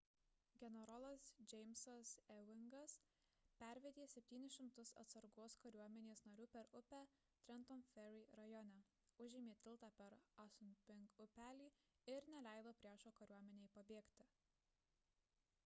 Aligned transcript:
generolas 0.59 1.23
jamesas 1.51 2.11
ewingas 2.35 2.93
pervedė 3.59 4.05
700 4.13 4.93
atsargos 5.03 5.57
kariuomenės 5.65 6.23
narių 6.29 6.47
per 6.55 6.69
upę 6.79 7.01
trenton 7.49 7.83
ferry 7.91 8.23
rajone 8.39 8.81
užėmė 9.27 9.55
tiltą 9.67 9.89
per 10.01 10.15
assunpink 10.45 11.15
upelį 11.27 11.67
ir 12.15 12.31
neleido 12.37 12.73
priešo 12.81 13.13
kariuomenei 13.21 13.69
pabėgti 13.77 14.27